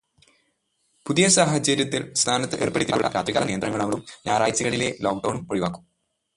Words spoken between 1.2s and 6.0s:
സാഹചര്യത്തില്, സംസ്ഥാനത്ത് ഏര്പ്പെടുത്തിയിട്ടുള്ള രാത്രികാല നിയന്ത്രണങ്ങളും ഞായറാഴ്ചകളിലെ ലോക്ക്ഡൗണും ഒഴിവാക്കും.